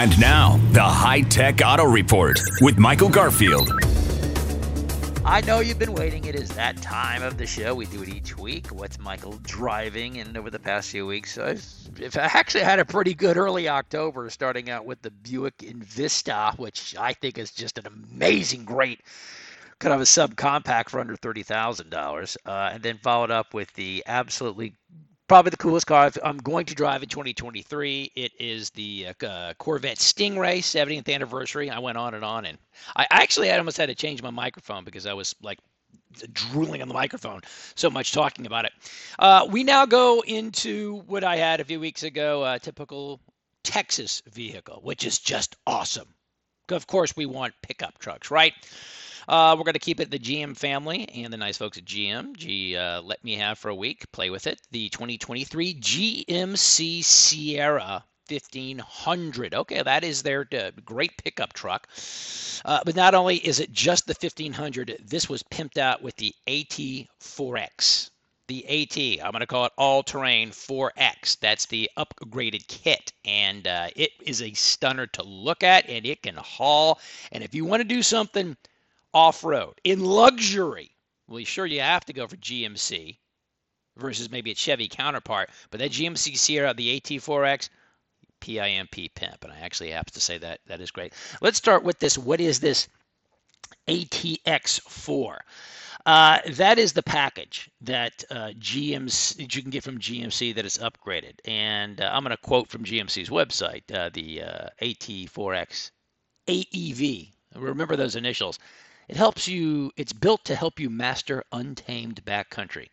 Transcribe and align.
And 0.00 0.18
now, 0.18 0.58
the 0.72 0.82
High 0.82 1.20
Tech 1.20 1.60
Auto 1.62 1.84
Report 1.84 2.40
with 2.62 2.78
Michael 2.78 3.10
Garfield. 3.10 3.70
I 5.26 5.42
know 5.42 5.60
you've 5.60 5.78
been 5.78 5.92
waiting. 5.92 6.24
It 6.24 6.34
is 6.34 6.48
that 6.52 6.80
time 6.80 7.22
of 7.22 7.36
the 7.36 7.46
show. 7.46 7.74
We 7.74 7.84
do 7.84 8.02
it 8.02 8.08
each 8.08 8.38
week. 8.38 8.68
What's 8.68 8.98
Michael 8.98 9.38
driving? 9.42 10.16
And 10.16 10.38
over 10.38 10.48
the 10.48 10.58
past 10.58 10.88
few 10.88 11.06
weeks, 11.06 11.36
I've, 11.36 11.62
I 12.16 12.30
actually 12.32 12.64
had 12.64 12.78
a 12.78 12.84
pretty 12.86 13.12
good 13.12 13.36
early 13.36 13.68
October, 13.68 14.30
starting 14.30 14.70
out 14.70 14.86
with 14.86 15.02
the 15.02 15.10
Buick 15.10 15.58
Envista, 15.58 16.58
which 16.58 16.96
I 16.98 17.12
think 17.12 17.36
is 17.36 17.50
just 17.50 17.76
an 17.76 17.86
amazing, 17.86 18.64
great 18.64 19.02
kind 19.80 19.92
of 19.92 20.00
a 20.00 20.04
subcompact 20.04 20.88
for 20.88 21.00
under 21.00 21.16
thirty 21.16 21.42
thousand 21.42 21.92
uh, 21.92 22.00
dollars, 22.00 22.38
and 22.46 22.82
then 22.82 22.96
followed 22.96 23.30
up 23.30 23.52
with 23.52 23.70
the 23.74 24.02
absolutely 24.06 24.72
probably 25.30 25.50
the 25.50 25.56
coolest 25.56 25.86
car 25.86 26.10
I'm 26.24 26.38
going 26.38 26.66
to 26.66 26.74
drive 26.74 27.04
in 27.04 27.08
2023. 27.08 28.10
It 28.16 28.32
is 28.40 28.70
the 28.70 29.06
uh, 29.24 29.54
Corvette 29.58 29.98
Stingray 29.98 30.58
70th 30.58 31.08
anniversary. 31.08 31.70
I 31.70 31.78
went 31.78 31.96
on 31.96 32.14
and 32.14 32.24
on, 32.24 32.46
and 32.46 32.58
I 32.96 33.06
actually 33.12 33.48
I 33.52 33.56
almost 33.56 33.76
had 33.76 33.90
to 33.90 33.94
change 33.94 34.24
my 34.24 34.30
microphone 34.30 34.82
because 34.82 35.06
I 35.06 35.12
was 35.12 35.36
like 35.40 35.60
drooling 36.32 36.82
on 36.82 36.88
the 36.88 36.94
microphone 36.94 37.42
so 37.76 37.88
much 37.88 38.10
talking 38.10 38.44
about 38.44 38.64
it. 38.64 38.72
Uh, 39.20 39.46
we 39.48 39.62
now 39.62 39.86
go 39.86 40.20
into 40.26 41.04
what 41.06 41.22
I 41.22 41.36
had 41.36 41.60
a 41.60 41.64
few 41.64 41.78
weeks 41.78 42.02
ago, 42.02 42.44
a 42.44 42.58
typical 42.58 43.20
Texas 43.62 44.24
vehicle, 44.32 44.80
which 44.82 45.06
is 45.06 45.20
just 45.20 45.54
awesome. 45.64 46.08
Of 46.70 46.88
course, 46.88 47.14
we 47.16 47.26
want 47.26 47.54
pickup 47.62 47.98
trucks, 47.98 48.32
right? 48.32 48.52
Uh, 49.28 49.54
we're 49.56 49.64
going 49.64 49.74
to 49.74 49.78
keep 49.78 50.00
it 50.00 50.10
the 50.10 50.18
GM 50.18 50.56
family 50.56 51.08
and 51.14 51.32
the 51.32 51.36
nice 51.36 51.58
folks 51.58 51.78
at 51.78 51.84
GM. 51.84 52.36
G 52.36 52.76
uh, 52.76 53.02
let 53.02 53.22
me 53.24 53.34
have 53.34 53.58
for 53.58 53.68
a 53.68 53.74
week, 53.74 54.10
play 54.12 54.30
with 54.30 54.46
it. 54.46 54.60
The 54.70 54.88
2023 54.88 55.74
GMC 55.74 57.04
Sierra 57.04 58.04
1500. 58.30 59.54
Okay, 59.54 59.82
that 59.82 60.04
is 60.04 60.22
their 60.22 60.46
uh, 60.56 60.70
great 60.84 61.16
pickup 61.22 61.52
truck. 61.52 61.88
Uh, 62.64 62.80
but 62.84 62.94
not 62.94 63.14
only 63.14 63.36
is 63.36 63.60
it 63.60 63.72
just 63.72 64.06
the 64.06 64.14
1500, 64.18 65.02
this 65.04 65.28
was 65.28 65.42
pimped 65.42 65.78
out 65.78 66.02
with 66.02 66.16
the 66.16 66.34
AT4X. 66.46 68.10
The 68.48 68.66
AT, 68.66 69.24
I'm 69.24 69.30
going 69.30 69.40
to 69.40 69.46
call 69.46 69.66
it 69.66 69.72
all 69.78 70.02
terrain 70.02 70.50
4X. 70.50 71.38
That's 71.38 71.66
the 71.66 71.88
upgraded 71.96 72.66
kit. 72.66 73.12
And 73.24 73.66
uh, 73.66 73.88
it 73.94 74.10
is 74.22 74.42
a 74.42 74.52
stunner 74.54 75.06
to 75.06 75.22
look 75.22 75.62
at, 75.62 75.88
and 75.88 76.04
it 76.04 76.22
can 76.22 76.34
haul. 76.34 76.98
And 77.30 77.44
if 77.44 77.54
you 77.54 77.64
want 77.64 77.80
to 77.80 77.88
do 77.88 78.02
something 78.02 78.56
off 79.12 79.44
road 79.44 79.74
in 79.84 80.00
luxury. 80.00 80.90
Well, 81.28 81.40
you 81.40 81.46
sure, 81.46 81.66
you 81.66 81.80
have 81.80 82.04
to 82.06 82.12
go 82.12 82.26
for 82.26 82.36
GMC 82.36 83.18
versus 83.96 84.30
maybe 84.30 84.50
a 84.50 84.54
Chevy 84.54 84.88
counterpart, 84.88 85.50
but 85.70 85.80
that 85.80 85.92
GMC 85.92 86.36
Sierra, 86.36 86.74
the 86.74 87.00
AT4X, 87.00 87.68
PIMP 88.40 89.14
pimp, 89.14 89.44
and 89.44 89.52
I 89.52 89.60
actually 89.60 89.90
have 89.90 90.06
to 90.06 90.20
say 90.20 90.38
that 90.38 90.60
that 90.66 90.80
is 90.80 90.90
great. 90.90 91.12
Let's 91.40 91.58
start 91.58 91.84
with 91.84 91.98
this. 91.98 92.16
What 92.16 92.40
is 92.40 92.60
this 92.60 92.88
ATX4? 93.86 95.38
Uh, 96.06 96.38
that 96.52 96.78
is 96.78 96.94
the 96.94 97.02
package 97.02 97.70
that 97.82 98.24
uh, 98.30 98.48
GMC 98.58 99.54
you 99.54 99.62
can 99.62 99.70
get 99.70 99.84
from 99.84 99.98
GMC 99.98 100.54
that 100.54 100.64
is 100.64 100.78
upgraded, 100.78 101.34
and 101.44 102.00
uh, 102.00 102.10
I'm 102.10 102.24
going 102.24 102.34
to 102.34 102.42
quote 102.42 102.68
from 102.68 102.84
GMC's 102.84 103.28
website: 103.28 103.82
uh, 103.92 104.08
the 104.12 104.42
uh, 104.42 104.68
AT4X 104.80 105.90
AEV. 106.48 107.32
Remember 107.54 107.96
those 107.96 108.16
initials. 108.16 108.58
It 109.10 109.16
helps 109.16 109.48
you, 109.48 109.90
it's 109.96 110.12
built 110.12 110.44
to 110.44 110.54
help 110.54 110.78
you 110.78 110.88
master 110.88 111.42
untamed 111.50 112.24
backcountry. 112.24 112.90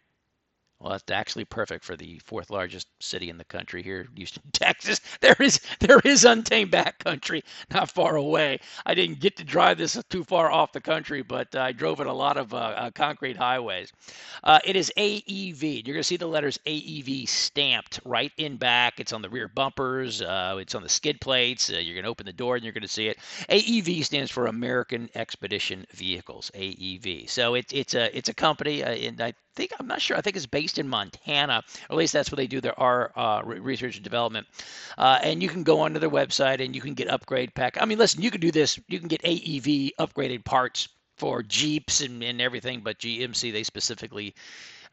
Well, 0.79 0.91
that's 0.91 1.09
actually 1.11 1.45
perfect 1.45 1.83
for 1.83 1.95
the 1.97 2.19
fourth 2.19 2.51
largest 2.51 2.87
city 2.99 3.29
in 3.31 3.37
the 3.39 3.45
country 3.45 3.81
here, 3.81 4.07
Houston, 4.15 4.43
Texas. 4.53 5.01
There 5.21 5.35
is 5.39 5.59
there 5.79 5.99
is 6.05 6.23
untamed 6.23 6.71
backcountry 6.71 7.43
not 7.71 7.89
far 7.89 8.15
away. 8.15 8.59
I 8.85 8.93
didn't 8.93 9.19
get 9.19 9.37
to 9.37 9.43
drive 9.43 9.79
this 9.79 10.01
too 10.09 10.23
far 10.23 10.51
off 10.51 10.73
the 10.73 10.81
country, 10.81 11.23
but 11.23 11.55
I 11.55 11.71
drove 11.71 11.99
it 11.99 12.05
a 12.07 12.13
lot 12.13 12.37
of 12.37 12.53
uh, 12.53 12.57
uh, 12.57 12.91
concrete 12.91 13.37
highways. 13.37 13.91
Uh, 14.43 14.59
it 14.65 14.75
is 14.75 14.91
AEV. 14.97 15.85
You're 15.85 15.93
going 15.95 16.01
to 16.01 16.03
see 16.03 16.17
the 16.17 16.27
letters 16.27 16.59
AEV 16.65 17.25
stamped 17.25 17.99
right 18.05 18.31
in 18.37 18.57
back. 18.57 18.99
It's 18.99 19.13
on 19.13 19.21
the 19.23 19.29
rear 19.29 19.47
bumpers. 19.47 20.21
Uh, 20.21 20.57
it's 20.59 20.75
on 20.75 20.83
the 20.83 20.89
skid 20.89 21.19
plates. 21.21 21.71
Uh, 21.71 21.77
you're 21.77 21.95
going 21.95 22.03
to 22.03 22.09
open 22.09 22.25
the 22.27 22.33
door 22.33 22.55
and 22.55 22.63
you're 22.63 22.73
going 22.73 22.81
to 22.83 22.87
see 22.87 23.07
it. 23.07 23.17
AEV 23.49 24.03
stands 24.03 24.29
for 24.31 24.45
American 24.45 25.09
Expedition 25.15 25.85
Vehicles. 25.93 26.51
AEV. 26.53 27.27
So 27.27 27.55
it's 27.55 27.73
it's 27.73 27.95
a 27.95 28.15
it's 28.15 28.29
a 28.29 28.33
company, 28.33 28.83
uh, 28.83 28.91
and 28.91 29.21
I 29.21 29.33
think 29.55 29.71
I'm 29.79 29.87
not 29.87 30.01
sure. 30.01 30.15
I 30.17 30.21
think 30.21 30.35
it's 30.35 30.45
based 30.45 30.66
in 30.77 30.87
Montana, 30.87 31.63
or 31.89 31.93
at 31.93 31.97
least 31.97 32.13
that's 32.13 32.31
where 32.31 32.37
they 32.37 32.47
do 32.47 32.61
their 32.61 32.77
R 32.79 33.11
uh, 33.15 33.41
research 33.45 33.95
and 33.95 34.03
development. 34.03 34.47
Uh, 34.97 35.19
and 35.23 35.41
you 35.41 35.49
can 35.49 35.63
go 35.63 35.79
onto 35.79 35.99
their 35.99 36.09
website 36.09 36.63
and 36.63 36.75
you 36.75 36.81
can 36.81 36.93
get 36.93 37.09
upgrade 37.09 37.53
pack. 37.53 37.77
I 37.81 37.85
mean, 37.85 37.97
listen, 37.97 38.21
you 38.21 38.31
can 38.31 38.41
do 38.41 38.51
this. 38.51 38.79
You 38.87 38.99
can 38.99 39.07
get 39.07 39.21
AEV 39.23 39.91
upgraded 39.99 40.43
parts 40.43 40.89
for 41.15 41.41
Jeeps 41.43 42.01
and, 42.01 42.23
and 42.23 42.41
everything, 42.41 42.81
but 42.81 42.99
GMC 42.99 43.51
they 43.51 43.63
specifically 43.63 44.35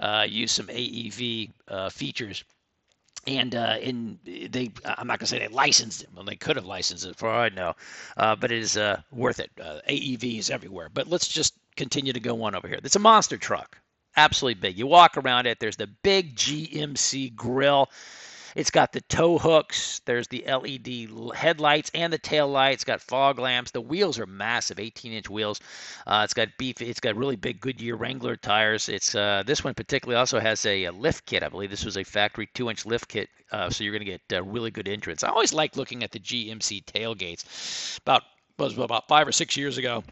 uh, 0.01 0.27
use 0.29 0.53
some 0.53 0.67
AEV 0.67 1.51
uh, 1.69 1.91
features 1.91 2.45
and 3.27 3.55
uh, 3.55 3.77
in 3.81 4.19
they 4.25 4.71
I'm 4.85 5.07
not 5.07 5.19
gonna 5.19 5.27
say 5.27 5.39
they 5.39 5.49
licensed 5.49 6.03
it. 6.03 6.09
Well, 6.15 6.25
they 6.25 6.37
could 6.37 6.57
have 6.57 6.67
licensed 6.67 7.07
it 7.07 7.17
for 7.17 7.29
all 7.29 7.41
I 7.41 7.49
know, 7.49 7.75
uh, 8.17 8.37
but 8.37 8.53
it 8.53 8.59
is 8.59 8.77
uh, 8.77 9.01
worth 9.11 9.41
it. 9.41 9.51
Uh, 9.61 9.81
AEVs 9.89 10.51
everywhere. 10.51 10.91
But 10.93 11.09
let's 11.09 11.29
just 11.29 11.55
continue 11.77 12.13
to 12.13 12.21
go 12.21 12.43
on 12.43 12.55
over 12.55 12.69
here. 12.69 12.79
It's 12.83 12.97
a 12.97 13.01
monster 13.01 13.37
truck 13.37 13.79
absolutely 14.17 14.61
big. 14.61 14.79
You 14.79 14.87
walk 14.87 15.17
around 15.17 15.47
it, 15.47 15.61
there's 15.61 15.77
the 15.77 15.87
big 15.87 16.37
GMC 16.37 17.35
grill. 17.35 17.91
It's 18.55 18.71
got 18.71 18.93
the 18.93 19.01
tow 19.01 19.37
hooks, 19.37 20.01
there's 20.05 20.29
the 20.29 20.45
LED 20.47 21.35
headlights 21.35 21.91
and 21.93 22.13
the 22.13 22.19
tail 22.19 22.47
lights, 22.47 22.85
got 22.85 23.01
fog 23.01 23.41
lamps. 23.41 23.73
The 23.73 23.81
wheels 23.81 24.17
are 24.21 24.27
massive, 24.27 24.77
18-inch 24.77 25.29
wheels. 25.29 25.61
Uh, 26.07 26.21
it's 26.23 26.35
got 26.35 26.57
beef, 26.57 26.81
it's 26.81 27.01
got 27.01 27.17
really 27.17 27.35
big 27.35 27.61
Goodyear 27.61 27.97
Wrangler 27.97 28.37
tires. 28.37 28.89
It's 28.89 29.15
uh, 29.17 29.43
this 29.45 29.65
one 29.65 29.75
particularly 29.75 30.19
also 30.19 30.39
has 30.39 30.65
a, 30.67 30.85
a, 30.85 30.93
lift 30.93 31.27
kit. 31.27 31.43
I 31.43 31.49
believe 31.49 31.71
this 31.71 31.85
was 31.85 31.97
a 31.97 32.05
factory 32.05 32.49
2-inch 32.55 32.87
lift 32.87 33.09
kit, 33.09 33.29
uh, 33.51 33.71
so 33.71 33.83
you're 33.83 33.93
going 33.93 34.07
to 34.07 34.19
get 34.19 34.39
uh, 34.39 34.45
really 34.45 34.71
good 34.71 34.87
entrance. 34.87 35.25
I 35.25 35.31
always 35.31 35.53
like 35.53 35.77
looking 35.77 36.05
at 36.05 36.13
the 36.13 36.21
GMC 36.21 36.85
tailgates. 36.85 37.99
About 37.99 38.23
was 38.57 38.79
about 38.79 39.09
5 39.09 39.27
or 39.27 39.33
6 39.33 39.57
years 39.57 39.79
ago, 39.79 40.05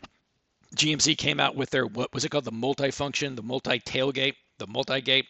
GMC 0.77 1.16
came 1.19 1.41
out 1.41 1.55
with 1.55 1.71
their 1.71 1.87
what 1.87 2.12
was 2.15 2.25
it 2.25 2.31
called 2.31 2.44
the 2.44 2.53
multi-function, 2.53 3.34
the 3.34 3.43
multi-tailgate, 3.43 4.34
the 4.59 4.66
multi-gate. 4.66 5.27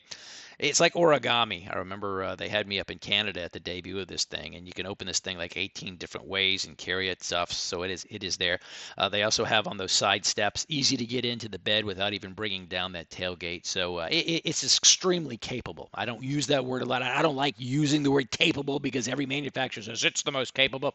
It's 0.58 0.78
like 0.78 0.94
origami. 0.94 1.68
I 1.68 1.78
remember 1.78 2.22
uh, 2.22 2.36
they 2.36 2.48
had 2.48 2.68
me 2.68 2.78
up 2.78 2.90
in 2.90 2.98
Canada 2.98 3.42
at 3.42 3.50
the 3.50 3.58
debut 3.58 3.98
of 3.98 4.06
this 4.06 4.24
thing, 4.24 4.54
and 4.54 4.64
you 4.64 4.72
can 4.72 4.86
open 4.86 5.08
this 5.08 5.18
thing 5.18 5.36
like 5.36 5.56
18 5.56 5.96
different 5.96 6.28
ways 6.28 6.66
and 6.66 6.78
carry 6.78 7.08
it 7.08 7.24
stuff. 7.24 7.50
So 7.50 7.82
it 7.82 7.90
is 7.90 8.06
it 8.10 8.22
is 8.22 8.36
there. 8.36 8.60
Uh, 8.96 9.08
they 9.08 9.24
also 9.24 9.44
have 9.44 9.66
on 9.66 9.76
those 9.76 9.90
side 9.90 10.24
steps, 10.24 10.64
easy 10.68 10.96
to 10.96 11.04
get 11.04 11.24
into 11.24 11.48
the 11.48 11.58
bed 11.58 11.84
without 11.84 12.12
even 12.12 12.32
bringing 12.32 12.66
down 12.66 12.92
that 12.92 13.10
tailgate. 13.10 13.66
So 13.66 13.98
uh, 13.98 14.08
it, 14.10 14.42
it's 14.44 14.62
extremely 14.62 15.36
capable. 15.36 15.88
I 15.94 16.04
don't 16.04 16.22
use 16.22 16.46
that 16.46 16.64
word 16.64 16.82
a 16.82 16.86
lot. 16.86 17.02
I 17.02 17.22
don't 17.22 17.36
like 17.36 17.56
using 17.58 18.04
the 18.04 18.12
word 18.12 18.30
capable 18.30 18.78
because 18.78 19.08
every 19.08 19.26
manufacturer 19.26 19.82
says 19.82 20.04
it's 20.04 20.22
the 20.22 20.30
most 20.32 20.54
capable, 20.54 20.94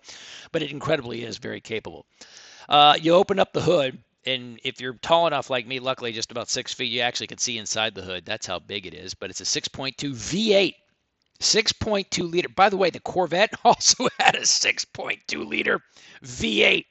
but 0.53 0.61
it 0.61 0.71
incredibly 0.71 1.23
is 1.23 1.39
very 1.39 1.59
capable. 1.59 2.05
Uh, 2.69 2.95
you 3.01 3.13
open 3.13 3.39
up 3.39 3.51
the 3.53 3.61
hood 3.61 3.97
and 4.27 4.59
if 4.63 4.81
you're 4.81 4.95
tall 4.95 5.25
enough 5.25 5.49
like 5.49 5.65
me, 5.65 5.79
luckily 5.79 6.11
just 6.11 6.31
about 6.31 6.49
six 6.49 6.73
feet, 6.73 6.91
you 6.91 6.99
actually 6.99 7.27
can 7.27 7.37
see 7.37 7.57
inside 7.57 7.95
the 7.95 8.01
hood. 8.01 8.25
That's 8.25 8.45
how 8.45 8.59
big 8.59 8.85
it 8.85 8.93
is. 8.93 9.13
But 9.13 9.29
it's 9.29 9.39
a 9.39 9.61
6.2 9.61 9.95
V8, 9.95 10.73
6.2 11.39 12.31
liter. 12.31 12.49
By 12.49 12.67
the 12.67 12.77
way, 12.77 12.89
the 12.89 12.99
Corvette 12.99 13.53
also 13.63 14.09
had 14.19 14.35
a 14.35 14.41
6.2 14.41 15.47
liter 15.47 15.79
V8. 16.23 16.85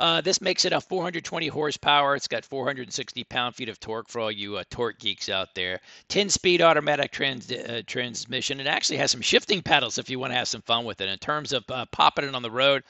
Uh, 0.00 0.22
this 0.22 0.40
makes 0.40 0.64
it 0.64 0.72
a 0.72 0.80
420 0.80 1.48
horsepower. 1.48 2.16
It's 2.16 2.26
got 2.26 2.42
460 2.46 3.22
pound 3.24 3.54
feet 3.54 3.68
of 3.68 3.78
torque 3.78 4.08
for 4.08 4.20
all 4.20 4.30
you 4.30 4.56
uh, 4.56 4.64
torque 4.70 4.98
geeks 4.98 5.28
out 5.28 5.54
there. 5.54 5.78
10 6.08 6.30
speed 6.30 6.62
automatic 6.62 7.10
trans- 7.10 7.52
uh, 7.52 7.82
transmission. 7.86 8.60
It 8.60 8.66
actually 8.66 8.96
has 8.96 9.10
some 9.10 9.20
shifting 9.20 9.60
pedals 9.60 9.98
if 9.98 10.08
you 10.08 10.18
want 10.18 10.32
to 10.32 10.38
have 10.38 10.48
some 10.48 10.62
fun 10.62 10.86
with 10.86 11.02
it. 11.02 11.10
In 11.10 11.18
terms 11.18 11.52
of 11.52 11.64
uh, 11.68 11.84
popping 11.92 12.24
it 12.24 12.34
on 12.34 12.40
the 12.40 12.50
road, 12.50 12.82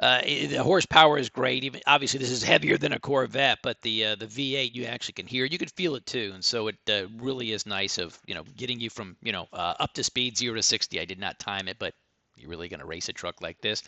uh, 0.00 0.20
it, 0.22 0.48
the 0.48 0.62
horsepower 0.62 1.16
is 1.16 1.30
great. 1.30 1.64
Even 1.64 1.80
obviously 1.86 2.18
this 2.18 2.30
is 2.30 2.42
heavier 2.42 2.76
than 2.76 2.92
a 2.92 3.00
Corvette, 3.00 3.60
but 3.62 3.80
the 3.80 4.14
the 4.16 4.26
V8 4.26 4.74
you 4.74 4.84
actually 4.84 5.14
can 5.14 5.26
hear. 5.26 5.46
You 5.46 5.56
can 5.56 5.68
feel 5.68 5.94
it 5.94 6.04
too, 6.04 6.32
and 6.34 6.44
so 6.44 6.68
it 6.68 6.76
really 7.18 7.52
is 7.52 7.64
nice 7.64 7.96
of 7.96 8.18
you 8.26 8.34
know 8.34 8.44
getting 8.58 8.78
you 8.78 8.90
from 8.90 9.16
you 9.22 9.32
know 9.32 9.48
up 9.52 9.94
to 9.94 10.04
speed 10.04 10.36
zero 10.36 10.56
to 10.56 10.62
60. 10.62 11.00
I 11.00 11.06
did 11.06 11.18
not 11.18 11.38
time 11.38 11.68
it, 11.68 11.78
but 11.78 11.94
you're 12.36 12.50
really 12.50 12.68
going 12.68 12.80
to 12.80 12.86
race 12.86 13.08
a 13.08 13.14
truck 13.14 13.40
like 13.40 13.60
this 13.62 13.82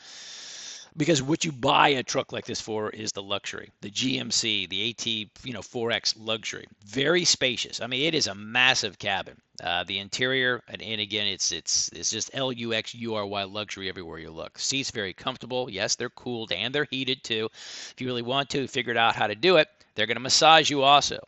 because 0.97 1.23
what 1.23 1.45
you 1.45 1.53
buy 1.53 1.89
a 1.89 2.03
truck 2.03 2.33
like 2.33 2.45
this 2.45 2.61
for 2.61 2.91
is 2.91 3.13
the 3.13 3.23
luxury 3.23 3.71
the 3.81 3.91
gmc 3.91 4.69
the 4.69 4.91
at 4.91 5.07
you 5.07 5.53
know 5.53 5.61
4x 5.61 6.15
luxury. 6.19 6.67
Very 6.85 7.25
spacious. 7.25 7.81
I 7.81 7.87
mean 7.87 8.03
it 8.03 8.15
is 8.15 8.27
a 8.27 8.35
massive 8.35 8.99
cabin. 8.99 9.41
Uh, 9.63 9.85
the 9.85 9.99
interior 9.99 10.63
and, 10.69 10.83
and 10.83 11.01
again 11.01 11.27
it's 11.27 11.53
it's 11.53 11.89
it's 11.91 12.11
just 12.11 12.31
l-u-x-u-r-y 12.35 13.45
luxury 13.45 13.89
everywhere 13.89 14.19
you 14.19 14.31
look. 14.31 14.59
Seats 14.59 14.91
very 14.91 15.13
comfortable. 15.13 15.71
Yes 15.71 15.97
they're 15.97 16.11
cooled 16.11 16.53
and 16.53 16.75
they're 16.75 16.89
heated 16.91 17.23
too. 17.25 17.49
If 17.53 17.95
you 17.99 18.07
really 18.07 18.23
want 18.23 18.51
to 18.51 18.67
figure 18.67 18.97
out 18.97 19.17
how 19.17 19.27
to 19.27 19.35
do 19.35 19.57
it 19.57 19.69
they're 19.95 20.07
going 20.07 20.17
to 20.17 20.21
massage 20.21 20.71
you 20.71 20.83
also 20.83 21.19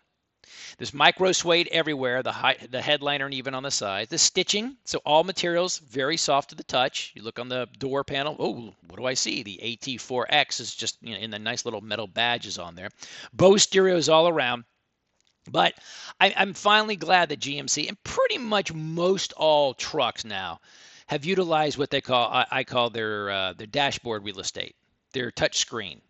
There's 0.78 0.94
micro 0.94 1.32
suede 1.32 1.68
everywhere, 1.72 2.22
the 2.22 2.32
high, 2.32 2.56
the 2.70 2.82
headliner 2.82 3.24
and 3.24 3.34
even 3.34 3.54
on 3.54 3.62
the 3.62 3.70
sides. 3.70 4.10
The 4.10 4.18
stitching, 4.18 4.76
so 4.84 5.00
all 5.04 5.24
materials 5.24 5.78
very 5.78 6.16
soft 6.16 6.50
to 6.50 6.54
the 6.54 6.64
touch. 6.64 7.12
You 7.14 7.22
look 7.22 7.38
on 7.38 7.48
the 7.48 7.68
door 7.78 8.04
panel. 8.04 8.36
Oh, 8.38 8.74
what 8.88 8.96
do 8.96 9.06
I 9.06 9.14
see? 9.14 9.42
The 9.42 9.60
AT4X 9.62 10.60
is 10.60 10.74
just 10.74 10.98
you 11.02 11.14
know, 11.14 11.20
in 11.20 11.30
the 11.30 11.38
nice 11.38 11.64
little 11.64 11.80
metal 11.80 12.06
badges 12.06 12.58
on 12.58 12.74
there. 12.74 12.90
Bose 13.32 13.62
stereos 13.62 14.08
all 14.08 14.28
around. 14.28 14.64
But 15.50 15.74
I, 16.20 16.28
am 16.28 16.54
finally 16.54 16.96
glad 16.96 17.28
that 17.28 17.40
GMC 17.40 17.88
and 17.88 18.02
pretty 18.02 18.38
much 18.38 18.72
most 18.72 19.34
all 19.34 19.74
trucks 19.74 20.24
now 20.24 20.60
have 21.06 21.24
utilized 21.24 21.76
what 21.76 21.90
they 21.90 22.00
call 22.00 22.30
I, 22.30 22.46
I 22.50 22.64
call 22.64 22.88
their 22.90 23.30
uh, 23.30 23.52
their 23.52 23.66
dashboard 23.66 24.24
real 24.24 24.40
estate, 24.40 24.74
their 25.12 25.30
touch 25.30 25.58
screen. 25.58 26.00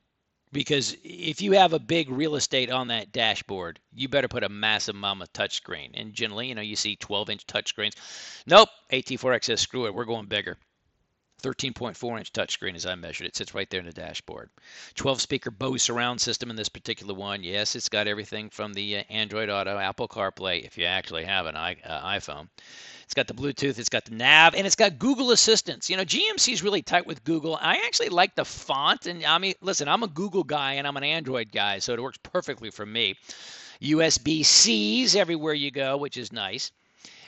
Because 0.54 0.96
if 1.02 1.42
you 1.42 1.52
have 1.52 1.72
a 1.72 1.80
big 1.80 2.08
real 2.08 2.36
estate 2.36 2.70
on 2.70 2.86
that 2.86 3.10
dashboard, 3.10 3.80
you 3.92 4.08
better 4.08 4.28
put 4.28 4.44
a 4.44 4.48
massive 4.48 4.94
mama 4.94 5.26
touchscreen. 5.34 5.90
And 5.94 6.14
generally, 6.14 6.46
you 6.46 6.54
know, 6.54 6.62
you 6.62 6.76
see 6.76 6.94
12 6.94 7.30
inch 7.30 7.46
touchscreens. 7.48 7.94
Nope, 8.46 8.68
AT4X 8.92 9.44
says 9.44 9.60
screw 9.60 9.86
it, 9.86 9.94
we're 9.94 10.04
going 10.04 10.26
bigger. 10.26 10.56
13.4 11.42 12.18
inch 12.18 12.32
touchscreen 12.32 12.74
as 12.74 12.86
I 12.86 12.94
measured 12.94 13.26
it. 13.26 13.36
Sits 13.36 13.54
right 13.54 13.68
there 13.68 13.80
in 13.80 13.86
the 13.86 13.92
dashboard. 13.92 14.48
12 14.94 15.20
speaker 15.20 15.50
Bose 15.50 15.82
surround 15.82 16.20
system 16.20 16.50
in 16.50 16.56
this 16.56 16.68
particular 16.68 17.14
one. 17.14 17.42
Yes, 17.42 17.76
it's 17.76 17.88
got 17.88 18.06
everything 18.06 18.50
from 18.50 18.72
the 18.72 18.98
uh, 18.98 19.02
Android 19.10 19.50
Auto, 19.50 19.76
Apple 19.76 20.08
CarPlay, 20.08 20.64
if 20.64 20.78
you 20.78 20.86
actually 20.86 21.24
have 21.24 21.46
an 21.46 21.56
uh, 21.56 21.74
iPhone. 21.86 22.48
It's 23.04 23.14
got 23.14 23.26
the 23.26 23.34
Bluetooth, 23.34 23.78
it's 23.78 23.90
got 23.90 24.06
the 24.06 24.14
nav, 24.14 24.54
and 24.54 24.66
it's 24.66 24.76
got 24.76 24.98
Google 24.98 25.32
Assistance. 25.32 25.90
You 25.90 25.98
know, 25.98 26.04
GMC 26.04 26.52
is 26.52 26.62
really 26.62 26.82
tight 26.82 27.06
with 27.06 27.24
Google. 27.24 27.58
I 27.60 27.76
actually 27.84 28.08
like 28.08 28.34
the 28.34 28.44
font, 28.44 29.06
and 29.06 29.24
I 29.24 29.36
mean, 29.38 29.54
listen, 29.60 29.88
I'm 29.88 30.02
a 30.02 30.08
Google 30.08 30.44
guy 30.44 30.74
and 30.74 30.86
I'm 30.86 30.96
an 30.96 31.04
Android 31.04 31.52
guy, 31.52 31.78
so 31.80 31.92
it 31.92 32.02
works 32.02 32.18
perfectly 32.22 32.70
for 32.70 32.86
me. 32.86 33.16
USB 33.82 34.44
C's 34.44 35.14
everywhere 35.14 35.52
you 35.52 35.70
go, 35.70 35.96
which 35.98 36.16
is 36.16 36.32
nice 36.32 36.72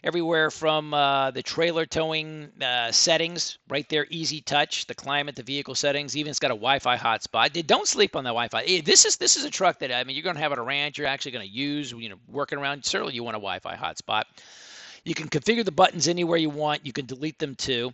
everywhere 0.02 0.50
from 0.50 0.94
uh, 0.94 1.30
the 1.30 1.42
trailer 1.42 1.86
towing 1.86 2.50
uh, 2.62 2.92
settings, 2.92 3.58
right 3.68 3.88
there, 3.88 4.06
easy 4.10 4.40
touch, 4.40 4.86
the 4.86 4.94
climate, 4.94 5.36
the 5.36 5.42
vehicle 5.42 5.74
settings. 5.74 6.16
Even 6.16 6.30
it's 6.30 6.38
got 6.38 6.50
a 6.50 6.54
Wi-Fi 6.54 6.96
hotspot. 6.96 7.66
Don't 7.66 7.88
sleep 7.88 8.16
on 8.16 8.24
the 8.24 8.30
Wi-Fi. 8.30 8.62
Eh, 8.62 8.80
this 8.84 9.04
is 9.04 9.16
this 9.16 9.36
is 9.36 9.44
a 9.44 9.50
truck 9.50 9.78
that 9.80 9.92
I 9.92 10.04
mean, 10.04 10.16
you're 10.16 10.22
going 10.22 10.36
to 10.36 10.42
have 10.42 10.52
at 10.52 10.58
a 10.58 10.62
ranch. 10.62 10.98
You're 10.98 11.06
actually 11.06 11.32
going 11.32 11.46
to 11.46 11.52
use, 11.52 11.92
you 11.92 12.08
know, 12.08 12.16
working 12.28 12.58
around. 12.58 12.84
Certainly, 12.84 13.14
you 13.14 13.24
want 13.24 13.36
a 13.36 13.40
Wi-Fi 13.40 13.76
hotspot. 13.76 14.24
You 15.04 15.14
can 15.14 15.28
configure 15.28 15.64
the 15.64 15.72
buttons 15.72 16.08
anywhere 16.08 16.38
you 16.38 16.50
want. 16.50 16.84
You 16.84 16.92
can 16.92 17.06
delete 17.06 17.38
them 17.38 17.54
too 17.54 17.92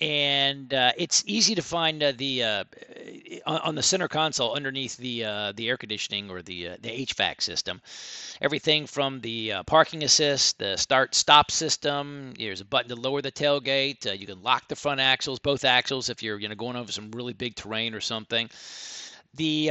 and 0.00 0.72
uh, 0.72 0.92
it's 0.96 1.22
easy 1.26 1.54
to 1.54 1.62
find 1.62 2.02
uh, 2.02 2.12
the 2.16 2.42
uh, 2.42 2.64
on 3.46 3.74
the 3.74 3.82
center 3.82 4.08
console 4.08 4.54
underneath 4.54 4.96
the 4.96 5.24
uh, 5.24 5.52
the 5.54 5.68
air 5.68 5.76
conditioning 5.76 6.30
or 6.30 6.40
the 6.40 6.68
uh, 6.68 6.76
the 6.80 6.88
HVAC 7.06 7.42
system. 7.42 7.82
Everything 8.40 8.86
from 8.86 9.20
the 9.20 9.52
uh, 9.52 9.62
parking 9.64 10.02
assist, 10.02 10.58
the 10.58 10.76
start 10.76 11.14
stop 11.14 11.50
system. 11.50 12.32
There's 12.38 12.62
a 12.62 12.64
button 12.64 12.88
to 12.88 12.96
lower 12.96 13.20
the 13.20 13.30
tailgate. 13.30 14.18
you 14.18 14.26
can 14.26 14.42
lock 14.42 14.68
the 14.68 14.76
front 14.76 15.00
axles, 15.00 15.38
both 15.38 15.64
axles, 15.64 16.08
if 16.08 16.22
you're 16.22 16.38
you 16.38 16.48
know 16.48 16.54
going 16.54 16.76
over 16.76 16.90
some 16.90 17.10
really 17.10 17.34
big 17.34 17.54
terrain 17.54 17.94
or 17.94 18.00
something. 18.00 18.48
The 19.34 19.66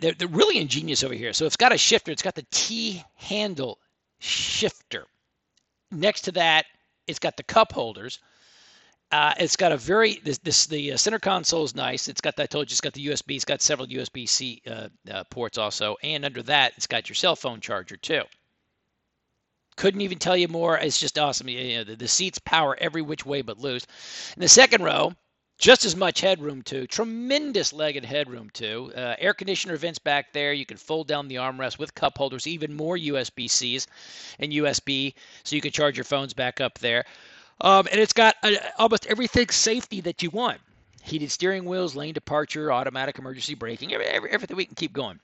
they're, 0.00 0.12
they're 0.12 0.28
really 0.28 0.58
ingenious 0.58 1.02
over 1.02 1.14
here. 1.14 1.32
So 1.32 1.46
it's 1.46 1.56
got 1.56 1.72
a 1.72 1.78
shifter. 1.78 2.12
It's 2.12 2.22
got 2.22 2.34
the 2.34 2.46
T 2.50 3.02
handle 3.14 3.78
shifter. 4.20 5.06
Next 5.90 6.22
to 6.22 6.32
that, 6.32 6.66
it's 7.06 7.18
got 7.18 7.36
the 7.36 7.42
cup 7.42 7.72
holders 7.72 8.18
uh, 9.12 9.34
it's 9.38 9.56
got 9.56 9.72
a 9.72 9.76
very 9.76 10.14
this, 10.24 10.38
this 10.38 10.66
the 10.66 10.92
uh, 10.92 10.96
center 10.96 11.18
console 11.18 11.64
is 11.64 11.74
nice. 11.74 12.08
It's 12.08 12.22
got 12.22 12.40
I 12.40 12.46
told 12.46 12.70
you 12.70 12.74
it's 12.74 12.80
got 12.80 12.94
the 12.94 13.06
USB. 13.08 13.36
It's 13.36 13.44
got 13.44 13.60
several 13.60 13.86
USB 13.86 14.26
C 14.28 14.62
uh, 14.66 14.88
uh, 15.10 15.24
ports 15.24 15.58
also, 15.58 15.96
and 16.02 16.24
under 16.24 16.42
that 16.44 16.72
it's 16.76 16.86
got 16.86 17.08
your 17.10 17.14
cell 17.14 17.36
phone 17.36 17.60
charger 17.60 17.96
too. 17.96 18.22
Couldn't 19.76 20.00
even 20.00 20.18
tell 20.18 20.36
you 20.36 20.48
more. 20.48 20.78
It's 20.78 20.98
just 20.98 21.18
awesome. 21.18 21.48
You 21.48 21.78
know, 21.78 21.84
the, 21.84 21.96
the 21.96 22.08
seats 22.08 22.38
power 22.38 22.76
every 22.80 23.02
which 23.02 23.26
way 23.26 23.42
but 23.42 23.58
loose. 23.58 23.86
In 24.36 24.40
the 24.40 24.48
second 24.48 24.82
row, 24.82 25.12
just 25.58 25.84
as 25.84 25.94
much 25.94 26.20
headroom 26.20 26.62
too. 26.62 26.86
Tremendous 26.86 27.72
legged 27.72 28.04
headroom 28.04 28.50
too. 28.50 28.92
Uh, 28.96 29.14
air 29.18 29.34
conditioner 29.34 29.76
vents 29.76 29.98
back 29.98 30.32
there. 30.32 30.52
You 30.52 30.66
can 30.66 30.78
fold 30.78 31.06
down 31.06 31.28
the 31.28 31.36
armrest 31.36 31.78
with 31.78 31.94
cup 31.94 32.16
holders. 32.16 32.46
Even 32.46 32.74
more 32.74 32.96
USB 32.96 33.48
Cs 33.48 33.86
and 34.38 34.52
USB, 34.52 35.14
so 35.44 35.54
you 35.54 35.62
can 35.62 35.72
charge 35.72 35.98
your 35.98 36.04
phones 36.04 36.32
back 36.32 36.60
up 36.62 36.78
there. 36.78 37.04
Um, 37.62 37.88
and 37.90 38.00
it's 38.00 38.12
got 38.12 38.36
uh, 38.42 38.52
almost 38.78 39.06
everything 39.06 39.48
safety 39.48 40.02
that 40.02 40.22
you 40.22 40.28
want 40.30 40.60
heated 41.02 41.30
steering 41.30 41.64
wheels, 41.64 41.94
lane 41.94 42.14
departure, 42.14 42.72
automatic 42.72 43.18
emergency 43.18 43.54
braking, 43.54 43.92
every, 43.92 44.06
every, 44.06 44.30
everything 44.30 44.56
we 44.56 44.64
can 44.64 44.76
keep 44.76 44.92
going. 44.92 45.18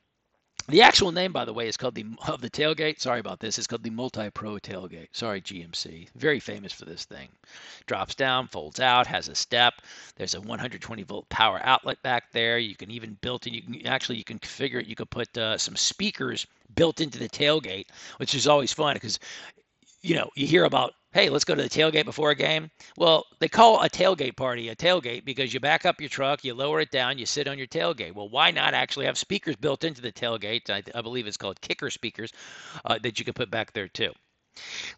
The 0.67 0.83
actual 0.83 1.13
name, 1.13 1.33
by 1.33 1.47
the 1.47 1.53
way, 1.55 1.67
is 1.67 1.79
called 1.79 1.95
the 1.95 2.05
of 2.27 2.43
the 2.43 2.51
tailgate. 2.51 3.01
Sorry 3.01 3.21
about 3.21 3.41
this. 3.41 3.57
It's 3.57 3.67
called 3.67 3.85
the 3.85 3.91
Multi 3.91 4.29
Pro 4.29 4.57
tailgate. 4.57 5.09
Sorry, 5.13 5.41
GMC. 5.41 6.09
Very 6.15 6.41
famous 6.41 6.75
for 6.75 6.85
this 6.85 7.07
thing. 7.07 7.29
Drops 7.87 8.15
down, 8.15 8.49
folds 8.49 8.79
out, 8.79 9.07
has 9.07 9.29
a 9.29 9.35
step. 9.35 9.81
There's 10.17 10.35
a 10.35 10.41
120 10.43 11.05
volt 11.05 11.27
power 11.31 11.59
outlet 11.63 12.03
back 12.03 12.33
there. 12.33 12.59
You 12.59 12.75
can 12.75 12.91
even 12.91 13.17
built 13.23 13.47
in. 13.47 13.55
You 13.55 13.63
can 13.63 13.87
actually 13.87 14.19
you 14.19 14.25
can 14.25 14.39
configure 14.39 14.83
it. 14.83 14.87
You 14.89 14.97
can 14.97 15.07
put 15.07 15.39
uh, 15.39 15.57
some 15.57 15.77
speakers 15.77 16.47
built 16.75 17.01
into 17.01 17.19
the 17.19 17.31
tailgate, 17.31 17.87
which 18.19 18.35
is 18.35 18.47
always 18.47 18.73
fun 18.73 18.93
because 18.95 19.19
you 20.03 20.17
know 20.17 20.29
you 20.35 20.47
hear 20.47 20.65
about 20.65 20.93
hey, 21.13 21.29
let's 21.31 21.45
go 21.45 21.55
to 21.55 21.63
the 21.63 21.69
tailgate 21.69 22.05
before 22.05 22.31
a 22.31 22.35
game. 22.35 22.71
Well, 22.97 23.25
they 23.39 23.49
call 23.49 23.83
a 23.83 23.89
tailgate 23.89 24.37
party 24.37 24.69
a 24.69 24.77
tailgate 24.77 25.25
because 25.25 25.55
you 25.55 25.61
back 25.61 25.87
up 25.87 26.01
your 26.01 26.11
truck, 26.11 26.45
you 26.45 26.55
lower 26.55 26.81
it 26.81 26.91
down, 26.91 27.19
you 27.19 27.27
sit 27.27 27.49
on 27.49 27.59
your 27.59 27.67
tailgate. 27.67 28.15
Well, 28.15 28.29
why 28.29 28.51
not 28.51 28.75
actually 28.75 29.07
have 29.07 29.19
speakers 29.19 29.57
built 29.57 29.85
into 29.85 30.03
the 30.03 30.13
tailgate? 30.13 30.71
I, 30.71 30.83
I 30.95 31.03
believe 31.03 31.27
it's 31.27 31.37
called 31.37 31.61
kicker 31.61 31.91
speakers 31.91 32.33
uh, 32.85 32.99
that 33.03 33.19
you 33.19 33.25
can 33.25 33.35
put 33.35 33.51
back 33.51 33.73
there 33.73 33.89
too. 33.89 34.13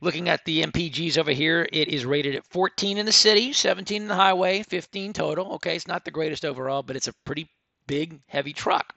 Looking 0.00 0.28
at 0.28 0.44
the 0.44 0.62
MPGs 0.62 1.18
over 1.18 1.32
here, 1.32 1.68
it 1.72 1.88
is 1.88 2.06
rated 2.06 2.34
at 2.34 2.46
14 2.46 2.96
in 2.96 3.06
the 3.06 3.12
city, 3.12 3.52
17 3.52 4.02
in 4.02 4.08
the 4.08 4.14
highway, 4.14 4.62
15 4.62 5.12
total. 5.12 5.52
Okay, 5.54 5.76
it's 5.76 5.86
not 5.86 6.04
the 6.04 6.10
greatest 6.10 6.44
overall, 6.44 6.82
but 6.82 6.96
it's 6.96 7.08
a 7.08 7.14
pretty 7.24 7.48
big, 7.86 8.20
heavy 8.26 8.52
truck. 8.52 8.94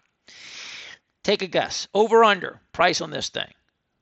Take 1.23 1.41
a 1.41 1.47
guess. 1.47 1.87
Over 1.93 2.23
under 2.23 2.61
price 2.71 3.01
on 3.01 3.11
this 3.11 3.29
thing. 3.29 3.51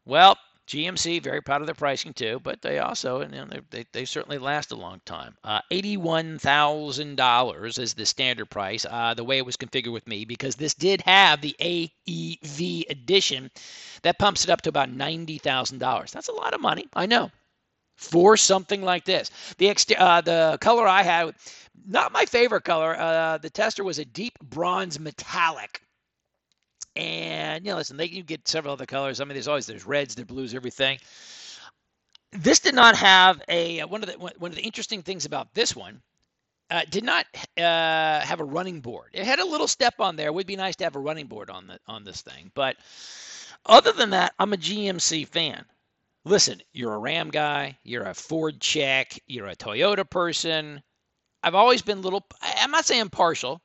Well, 0.06 0.38
GMC, 0.72 1.22
very 1.22 1.42
proud 1.42 1.60
of 1.60 1.68
their 1.68 1.76
pricing 1.76 2.14
too, 2.14 2.40
but 2.44 2.62
they 2.62 2.80
also, 2.80 3.20
and 3.20 3.36
you 3.36 3.44
know, 3.44 3.60
they, 3.72 3.84
they 3.92 4.06
certainly 4.06 4.38
last 4.38 4.72
a 4.72 4.76
long 4.76 5.02
time. 5.04 5.36
Uh, 5.44 5.60
$81,000 5.70 7.80
is 7.80 7.94
the 7.94 8.06
standard 8.06 8.50
price, 8.50 8.86
uh, 8.90 9.14
the 9.14 9.26
way 9.26 9.38
it 9.38 9.46
was 9.46 9.58
configured 9.58 9.92
with 9.92 10.08
me, 10.08 10.24
because 10.24 10.56
this 10.56 10.74
did 10.74 11.02
have 11.02 11.42
the 11.42 11.54
AEV 11.60 12.90
edition 12.90 13.52
that 14.04 14.18
pumps 14.18 14.46
it 14.46 14.50
up 14.50 14.62
to 14.62 14.70
about 14.70 14.90
$90,000. 14.90 16.12
That's 16.12 16.30
a 16.30 16.34
lot 16.34 16.54
of 16.54 16.62
money, 16.62 16.88
I 16.94 17.06
know, 17.06 17.32
for 17.98 18.38
something 18.38 18.82
like 18.82 19.04
this. 19.04 19.30
The, 19.58 19.68
ex- 19.68 19.86
uh, 19.98 20.22
the 20.22 20.58
color 20.62 20.88
I 20.88 21.04
had, 21.04 21.36
not 21.86 22.14
my 22.14 22.26
favorite 22.26 22.64
color, 22.64 22.98
uh, 22.98 23.40
the 23.40 23.50
tester 23.50 23.84
was 23.84 24.00
a 24.00 24.06
deep 24.06 24.40
bronze 24.40 25.02
metallic. 25.02 25.82
And 26.96 27.66
you 27.66 27.72
know, 27.72 27.78
listen, 27.78 27.98
they 27.98 28.10
can 28.10 28.24
get 28.24 28.48
several 28.48 28.74
other 28.74 28.86
colors. 28.86 29.22
I 29.22 29.24
mean, 29.26 29.34
there's 29.34 29.48
always 29.48 29.66
there's 29.66 29.86
reds, 29.86 30.16
there's 30.16 30.28
blues, 30.28 30.54
everything. 30.54 31.00
This 32.32 32.60
did 32.60 32.76
not 32.76 32.96
have 32.98 33.42
a 33.48 33.82
uh, 33.82 33.88
one 33.88 34.04
of 34.04 34.10
the 34.10 34.18
one 34.18 34.52
of 34.52 34.56
the 34.56 34.64
interesting 34.64 35.02
things 35.02 35.26
about 35.26 35.54
this 35.54 35.76
one. 35.76 36.02
Uh, 36.70 36.84
did 36.90 37.04
not 37.04 37.26
uh, 37.58 38.22
have 38.22 38.40
a 38.40 38.46
running 38.46 38.80
board. 38.80 39.10
It 39.12 39.26
had 39.26 39.40
a 39.40 39.46
little 39.46 39.68
step 39.68 39.96
on 40.00 40.16
there. 40.16 40.28
It 40.28 40.34
would 40.34 40.48
be 40.48 40.56
nice 40.56 40.78
to 40.78 40.86
have 40.86 40.96
a 40.96 41.00
running 41.00 41.28
board 41.28 41.50
on 41.50 41.68
the 41.68 41.80
on 41.88 42.04
this 42.04 42.22
thing. 42.22 42.52
But 42.54 42.78
other 43.66 43.92
than 43.92 44.12
that, 44.12 44.34
I'm 44.40 44.54
a 44.54 44.58
GMC 44.58 45.28
fan. 45.28 45.66
Listen, 46.24 46.62
you're 46.72 46.94
a 46.94 47.00
Ram 47.00 47.30
guy, 47.30 47.78
you're 47.84 48.04
a 48.04 48.14
Ford 48.14 48.62
check, 48.62 49.20
you're 49.28 49.48
a 49.48 49.56
Toyota 49.56 50.08
person. 50.10 50.82
I've 51.44 51.56
always 51.56 51.82
been 51.82 52.02
little. 52.02 52.26
I'm 52.42 52.72
not 52.72 52.86
saying 52.86 53.10
partial 53.10 53.62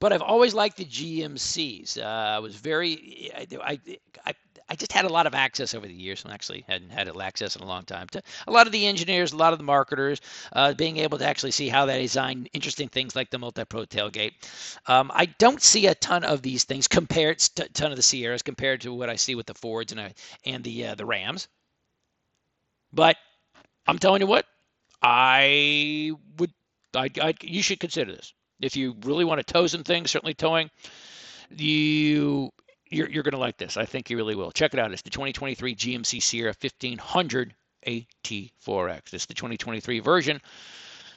but 0.00 0.12
I've 0.12 0.22
always 0.22 0.54
liked 0.54 0.78
the 0.78 0.84
GMCs. 0.84 1.98
Uh, 1.98 2.04
I 2.04 2.38
was 2.38 2.56
very, 2.56 3.30
I, 3.36 3.78
I, 4.24 4.34
I 4.70 4.74
just 4.74 4.92
had 4.92 5.04
a 5.04 5.08
lot 5.08 5.26
of 5.26 5.34
access 5.34 5.74
over 5.74 5.86
the 5.86 5.92
years. 5.92 6.24
I 6.24 6.32
actually 6.32 6.64
hadn't 6.66 6.90
had 6.90 7.08
access 7.20 7.54
in 7.56 7.62
a 7.62 7.66
long 7.66 7.84
time 7.84 8.08
to 8.08 8.22
a 8.46 8.50
lot 8.50 8.66
of 8.66 8.72
the 8.72 8.86
engineers, 8.86 9.32
a 9.32 9.36
lot 9.36 9.52
of 9.52 9.58
the 9.58 9.64
marketers, 9.64 10.20
uh, 10.52 10.72
being 10.74 10.96
able 10.98 11.18
to 11.18 11.26
actually 11.26 11.50
see 11.50 11.68
how 11.68 11.86
they 11.86 12.00
design 12.00 12.48
interesting 12.52 12.88
things 12.88 13.14
like 13.14 13.30
the 13.30 13.38
multi-pro 13.38 13.84
tailgate. 13.84 14.32
Um, 14.86 15.10
I 15.12 15.26
don't 15.26 15.62
see 15.62 15.86
a 15.86 15.94
ton 15.94 16.24
of 16.24 16.40
these 16.40 16.64
things 16.64 16.88
compared 16.88 17.40
to 17.40 17.68
ton 17.68 17.90
of 17.90 17.96
the 17.96 18.02
Sierras 18.02 18.42
compared 18.42 18.80
to 18.82 18.94
what 18.94 19.10
I 19.10 19.16
see 19.16 19.34
with 19.34 19.46
the 19.46 19.54
Fords 19.54 19.92
and 19.92 20.00
I, 20.00 20.14
and 20.46 20.64
the 20.64 20.86
uh, 20.86 20.94
the 20.94 21.04
Rams. 21.04 21.48
But 22.92 23.16
I'm 23.86 23.98
telling 23.98 24.22
you 24.22 24.26
what, 24.26 24.46
I 25.02 26.12
would, 26.38 26.52
I, 26.94 27.10
I 27.20 27.34
you 27.42 27.62
should 27.62 27.80
consider 27.80 28.12
this. 28.12 28.32
If 28.60 28.76
you 28.76 28.96
really 29.04 29.24
want 29.24 29.44
to 29.44 29.52
tow 29.52 29.66
some 29.66 29.84
things, 29.84 30.10
certainly 30.10 30.34
towing, 30.34 30.70
you 31.50 32.50
you're, 32.90 33.08
you're 33.08 33.22
going 33.22 33.32
to 33.32 33.38
like 33.38 33.56
this. 33.56 33.76
I 33.76 33.84
think 33.84 34.10
you 34.10 34.16
really 34.16 34.34
will. 34.34 34.50
Check 34.50 34.74
it 34.74 34.80
out. 34.80 34.92
It's 34.92 35.02
the 35.02 35.10
2023 35.10 35.74
GMC 35.76 36.22
Sierra 36.22 36.54
1500 36.60 37.54
AT4X. 37.86 39.14
It's 39.14 39.26
the 39.26 39.34
2023 39.34 40.00
version. 40.00 40.40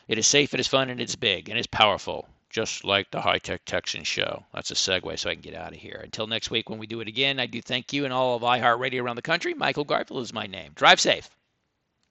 It 0.07 0.17
is 0.17 0.27
safe, 0.27 0.53
it 0.53 0.59
is 0.59 0.67
fun, 0.67 0.89
and 0.89 0.99
it's 1.01 1.15
big, 1.15 1.49
and 1.49 1.57
it's 1.57 1.67
powerful. 1.67 2.27
just 2.53 2.85
like 2.85 3.09
the 3.09 3.19
High 3.19 3.39
Tech 3.39 3.65
Texan 3.65 4.03
Show. 4.03 4.45
That's 4.53 4.71
a 4.71 4.75
segue 4.75 5.17
so 5.17 5.29
I 5.29 5.33
can 5.33 5.41
get 5.41 5.55
out 5.55 5.73
of 5.73 5.79
here. 5.79 5.99
Until 6.03 6.27
next 6.27 6.51
week 6.51 6.69
when 6.69 6.77
we 6.79 6.87
do 6.87 7.01
it 7.01 7.07
again, 7.07 7.39
I 7.39 7.47
do 7.47 7.61
thank 7.61 7.91
you 7.91 8.05
and 8.05 8.13
all 8.13 8.35
of 8.35 8.43
iHeartRadio 8.43 9.01
around 9.01 9.15
the 9.15 9.23
country. 9.23 9.55
Michael 9.55 9.83
Garfield 9.83 10.21
is 10.21 10.33
my 10.33 10.45
name. 10.45 10.71
Drive 10.75 11.01
safe. 11.01 11.29